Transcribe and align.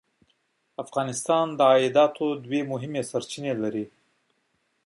افغانستان 0.83 1.45
د 1.57 1.59
عایداتو 1.71 2.25
دوه 2.45 2.59
مهمې 2.71 3.01
سرچینې 3.09 3.53
لري. 3.61 3.85